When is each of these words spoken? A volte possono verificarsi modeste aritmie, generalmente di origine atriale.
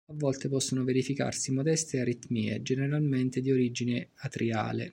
A 0.07 0.13
volte 0.17 0.49
possono 0.49 0.83
verificarsi 0.83 1.51
modeste 1.51 1.99
aritmie, 1.99 2.63
generalmente 2.63 3.39
di 3.39 3.51
origine 3.51 4.09
atriale. 4.15 4.89